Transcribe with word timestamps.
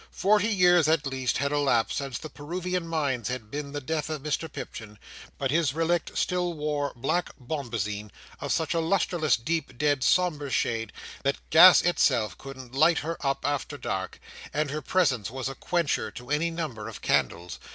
Forty 0.09 0.47
years 0.47 0.87
at 0.87 1.05
least 1.05 1.37
had 1.37 1.51
elapsed 1.51 1.99
since 1.99 2.17
the 2.17 2.27
Peruvian 2.27 2.87
mines 2.87 3.27
had 3.27 3.51
been 3.51 3.71
the 3.71 3.79
death 3.79 4.09
of 4.09 4.23
Mr 4.23 4.51
Pipchin; 4.51 4.97
but 5.37 5.51
his 5.51 5.75
relict 5.75 6.17
still 6.17 6.55
wore 6.55 6.91
black 6.95 7.29
bombazeen, 7.39 8.09
of 8.39 8.51
such 8.51 8.73
a 8.73 8.79
lustreless, 8.81 9.37
deep, 9.37 9.77
dead, 9.77 10.03
sombre 10.03 10.49
shade, 10.49 10.91
that 11.23 11.37
gas 11.51 11.83
itself 11.83 12.35
couldn't 12.39 12.73
light 12.73 12.97
her 13.05 13.15
up 13.23 13.45
after 13.45 13.77
dark, 13.77 14.19
and 14.51 14.71
her 14.71 14.81
presence 14.81 15.29
was 15.29 15.47
a 15.47 15.53
quencher 15.53 16.09
to 16.09 16.31
any 16.31 16.49
number 16.49 16.87
of 16.87 17.03
candles. 17.03 17.59